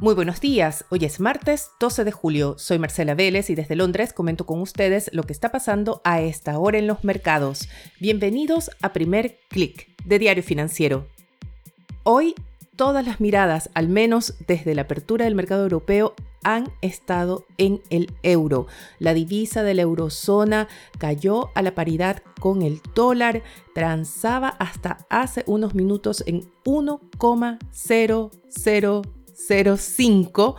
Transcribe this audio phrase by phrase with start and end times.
[0.00, 4.12] Muy buenos días, hoy es martes 12 de julio, soy Marcela Vélez y desde Londres
[4.12, 7.68] comento con ustedes lo que está pasando a esta hora en los mercados.
[8.00, 11.06] Bienvenidos a Primer Click de Diario Financiero.
[12.02, 12.34] Hoy
[12.74, 18.12] todas las miradas, al menos desde la apertura del mercado europeo, han estado en el
[18.24, 18.66] euro.
[18.98, 20.66] La divisa de la eurozona
[20.98, 29.04] cayó a la paridad con el dólar, transaba hasta hace unos minutos en 1,00
[29.48, 30.56] 0,5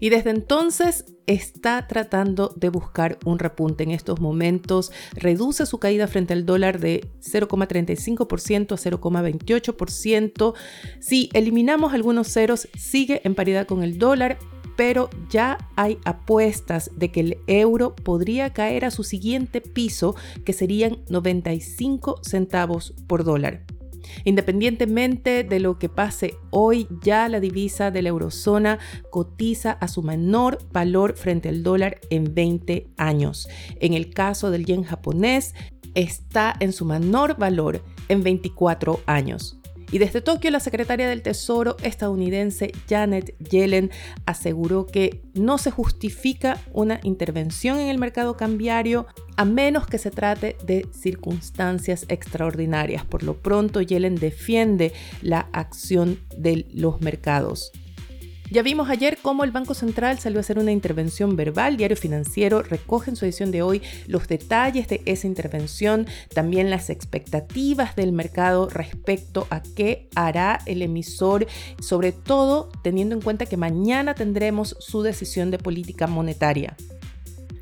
[0.00, 4.92] y desde entonces está tratando de buscar un repunte en estos momentos.
[5.12, 10.54] Reduce su caída frente al dólar de 0,35% a 0,28%.
[11.00, 14.38] Si eliminamos algunos ceros, sigue en paridad con el dólar,
[14.76, 20.52] pero ya hay apuestas de que el euro podría caer a su siguiente piso, que
[20.52, 23.64] serían 95 centavos por dólar.
[24.24, 28.78] Independientemente de lo que pase hoy, ya la divisa de la eurozona
[29.10, 33.48] cotiza a su menor valor frente al dólar en 20 años.
[33.80, 35.54] En el caso del yen japonés,
[35.94, 39.57] está en su menor valor en 24 años.
[39.90, 43.90] Y desde Tokio, la secretaria del Tesoro estadounidense Janet Yellen
[44.26, 50.10] aseguró que no se justifica una intervención en el mercado cambiario a menos que se
[50.10, 53.04] trate de circunstancias extraordinarias.
[53.04, 57.72] Por lo pronto, Yellen defiende la acción de los mercados.
[58.50, 61.76] Ya vimos ayer cómo el Banco Central salió a hacer una intervención verbal.
[61.76, 66.88] Diario Financiero recoge en su edición de hoy los detalles de esa intervención, también las
[66.88, 71.46] expectativas del mercado respecto a qué hará el emisor,
[71.80, 76.74] sobre todo teniendo en cuenta que mañana tendremos su decisión de política monetaria.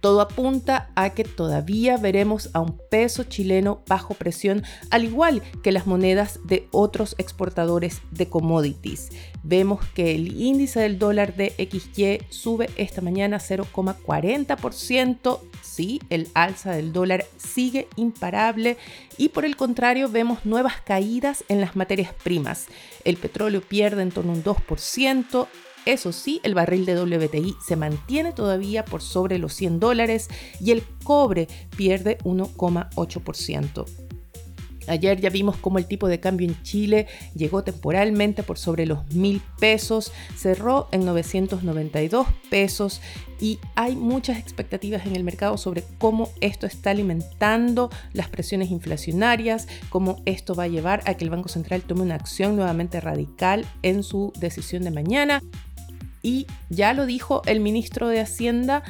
[0.00, 5.72] Todo apunta a que todavía veremos a un peso chileno bajo presión, al igual que
[5.72, 9.10] las monedas de otros exportadores de commodities.
[9.42, 15.40] Vemos que el índice del dólar de XY sube esta mañana 0,40%.
[15.62, 18.76] Sí, el alza del dólar sigue imparable
[19.18, 22.66] y por el contrario vemos nuevas caídas en las materias primas.
[23.04, 25.46] El petróleo pierde en torno a un 2%,
[25.86, 30.28] eso sí, el barril de WTI se mantiene todavía por sobre los 100 dólares
[30.60, 33.86] y el cobre pierde 1,8%.
[34.90, 39.06] Ayer ya vimos cómo el tipo de cambio en Chile llegó temporalmente por sobre los
[39.14, 43.00] mil pesos, cerró en 992 pesos
[43.40, 49.68] y hay muchas expectativas en el mercado sobre cómo esto está alimentando las presiones inflacionarias,
[49.90, 53.66] cómo esto va a llevar a que el Banco Central tome una acción nuevamente radical
[53.82, 55.40] en su decisión de mañana
[56.22, 58.82] y ya lo dijo el ministro de Hacienda,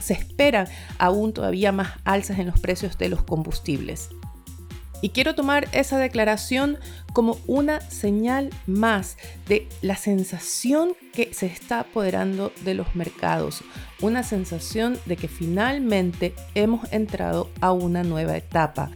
[0.00, 0.68] se esperan
[0.98, 4.08] aún todavía más alzas en los precios de los combustibles.
[5.02, 6.78] Y quiero tomar esa declaración
[7.14, 9.16] como una señal más
[9.48, 13.62] de la sensación que se está apoderando de los mercados,
[14.02, 18.90] una sensación de que finalmente hemos entrado a una nueva etapa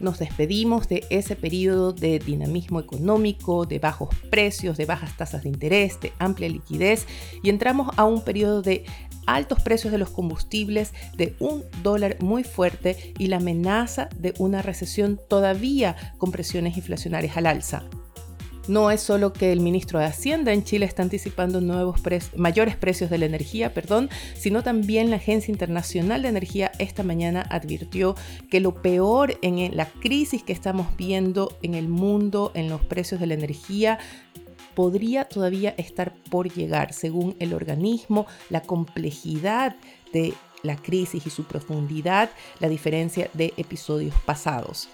[0.00, 5.48] nos despedimos de ese periodo de dinamismo económico, de bajos precios, de bajas tasas de
[5.48, 7.06] interés, de amplia liquidez
[7.42, 8.84] y entramos a un periodo de
[9.26, 14.62] altos precios de los combustibles, de un dólar muy fuerte y la amenaza de una
[14.62, 17.84] recesión todavía con presiones inflacionarias al alza.
[18.68, 22.00] No es solo que el ministro de Hacienda en Chile está anticipando nuevos
[22.34, 27.46] mayores precios de la energía, perdón, sino también la Agencia Internacional de Energía esta mañana
[27.48, 28.16] advirtió
[28.50, 33.20] que lo peor en la crisis que estamos viendo en el mundo en los precios
[33.20, 34.00] de la energía
[34.74, 39.76] podría todavía estar por llegar, según el organismo, la complejidad
[40.12, 44.88] de la crisis y su profundidad, la diferencia de episodios pasados.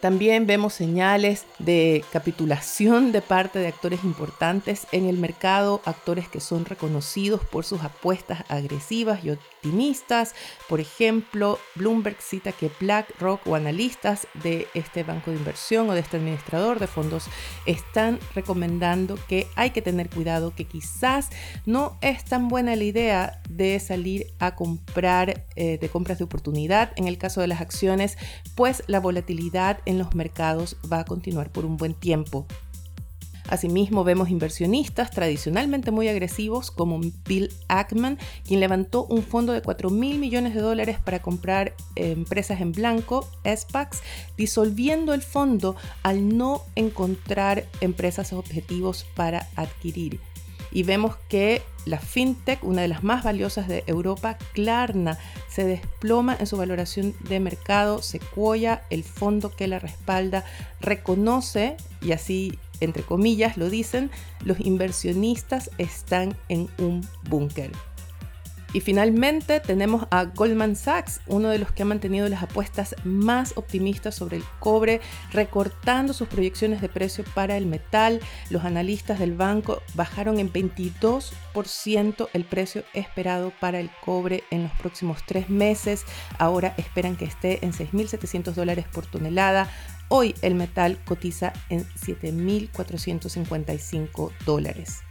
[0.00, 6.40] También vemos señales de capitulación de parte de actores importantes en el mercado, actores que
[6.40, 9.30] son reconocidos por sus apuestas agresivas y
[10.68, 16.00] Por ejemplo, Bloomberg cita que BlackRock o analistas de este banco de inversión o de
[16.00, 17.24] este administrador de fondos
[17.66, 21.30] están recomendando que hay que tener cuidado, que quizás
[21.64, 26.92] no es tan buena la idea de salir a comprar eh, de compras de oportunidad
[26.96, 28.16] en el caso de las acciones,
[28.54, 32.46] pues la volatilidad en los mercados va a continuar por un buen tiempo.
[33.48, 39.90] Asimismo, vemos inversionistas tradicionalmente muy agresivos como Bill Ackman, quien levantó un fondo de 4
[39.90, 44.02] mil millones de dólares para comprar eh, empresas en blanco, SPACs,
[44.36, 50.20] disolviendo el fondo al no encontrar empresas objetivos para adquirir
[50.76, 56.36] y vemos que la fintech, una de las más valiosas de Europa, Klarna, se desploma
[56.38, 58.02] en su valoración de mercado.
[58.02, 60.44] Sequoia, el fondo que la respalda,
[60.80, 64.10] reconoce, y así entre comillas lo dicen,
[64.44, 67.70] los inversionistas están en un búnker.
[68.76, 73.54] Y finalmente tenemos a Goldman Sachs, uno de los que ha mantenido las apuestas más
[73.56, 75.00] optimistas sobre el cobre,
[75.32, 78.20] recortando sus proyecciones de precio para el metal.
[78.50, 84.72] Los analistas del banco bajaron en 22% el precio esperado para el cobre en los
[84.72, 86.04] próximos tres meses.
[86.38, 89.70] Ahora esperan que esté en 6.700 dólares por tonelada.
[90.08, 95.02] Hoy el metal cotiza en 7.455 dólares.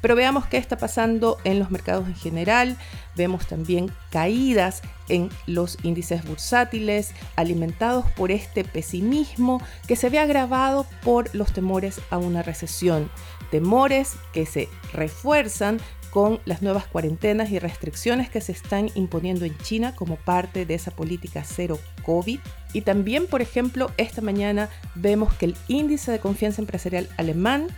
[0.00, 2.76] Pero veamos qué está pasando en los mercados en general.
[3.16, 10.86] Vemos también caídas en los índices bursátiles alimentados por este pesimismo que se ve agravado
[11.02, 13.10] por los temores a una recesión.
[13.50, 15.80] Temores que se refuerzan
[16.10, 20.74] con las nuevas cuarentenas y restricciones que se están imponiendo en China como parte de
[20.74, 22.40] esa política cero COVID.
[22.72, 27.68] Y también, por ejemplo, esta mañana vemos que el índice de confianza empresarial alemán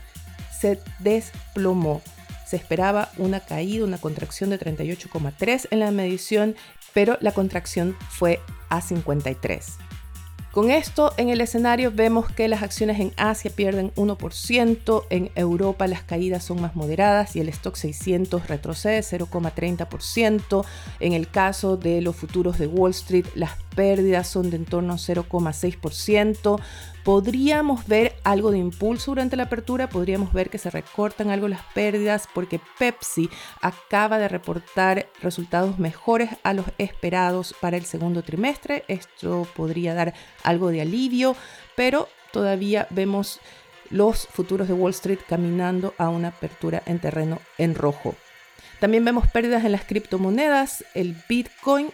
[0.58, 2.02] se desplomó.
[2.46, 6.54] Se esperaba una caída, una contracción de 38,3 en la medición,
[6.92, 9.78] pero la contracción fue a 53.
[10.52, 15.86] Con esto en el escenario vemos que las acciones en Asia pierden 1%, en Europa
[15.86, 20.66] las caídas son más moderadas y el stock 600 retrocede 0,30%.
[21.00, 24.92] En el caso de los futuros de Wall Street las pérdidas son de en torno
[24.92, 26.60] a 0,6%.
[27.04, 31.62] Podríamos ver algo de impulso durante la apertura, podríamos ver que se recortan algo las
[31.74, 33.28] pérdidas porque Pepsi
[33.60, 38.84] acaba de reportar resultados mejores a los esperados para el segundo trimestre.
[38.86, 40.14] Esto podría dar
[40.44, 41.34] algo de alivio,
[41.74, 43.40] pero todavía vemos
[43.90, 48.14] los futuros de Wall Street caminando a una apertura en terreno en rojo.
[48.78, 50.84] También vemos pérdidas en las criptomonedas.
[50.94, 51.90] El Bitcoin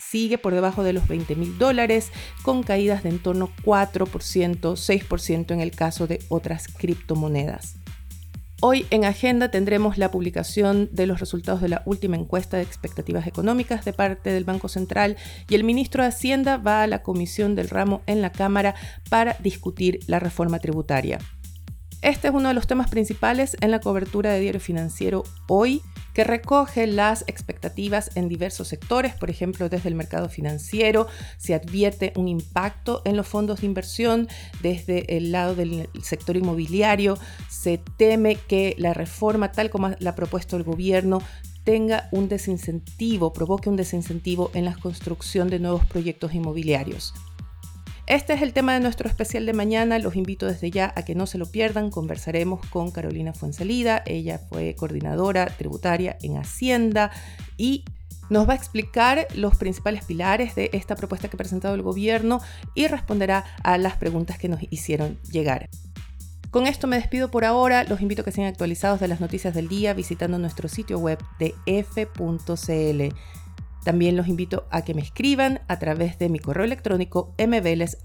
[0.00, 2.10] sigue por debajo de los 20 mil dólares,
[2.42, 7.76] con caídas de en torno 4%, 6% en el caso de otras criptomonedas.
[8.62, 13.26] Hoy en agenda tendremos la publicación de los resultados de la última encuesta de expectativas
[13.26, 15.16] económicas de parte del Banco Central
[15.48, 18.74] y el ministro de Hacienda va a la comisión del ramo en la Cámara
[19.08, 21.18] para discutir la reforma tributaria.
[22.02, 25.80] Este es uno de los temas principales en la cobertura de Diario Financiero hoy,
[26.14, 32.12] que recoge las expectativas en diversos sectores, por ejemplo, desde el mercado financiero se advierte
[32.16, 34.28] un impacto en los fondos de inversión,
[34.62, 37.18] desde el lado del sector inmobiliario
[37.48, 41.22] se teme que la reforma tal como la ha propuesto el gobierno
[41.64, 47.14] tenga un desincentivo, provoque un desincentivo en la construcción de nuevos proyectos inmobiliarios.
[48.10, 50.00] Este es el tema de nuestro especial de mañana.
[50.00, 51.90] Los invito desde ya a que no se lo pierdan.
[51.90, 54.02] Conversaremos con Carolina Fuensalida.
[54.04, 57.12] Ella fue coordinadora tributaria en Hacienda
[57.56, 57.84] y
[58.28, 62.40] nos va a explicar los principales pilares de esta propuesta que ha presentado el gobierno
[62.74, 65.68] y responderá a las preguntas que nos hicieron llegar.
[66.50, 67.84] Con esto me despido por ahora.
[67.84, 71.20] Los invito a que sean actualizados de las noticias del día visitando nuestro sitio web
[71.38, 73.14] de f.cl.
[73.84, 78.00] También los invito a que me escriban a través de mi correo electrónico mveles.df.cl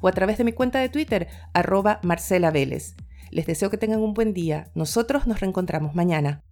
[0.00, 4.14] o a través de mi cuenta de Twitter arroba Marcela Les deseo que tengan un
[4.14, 4.70] buen día.
[4.74, 6.42] Nosotros nos reencontramos mañana.